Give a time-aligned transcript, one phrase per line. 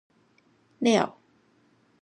[0.81, 1.13] 了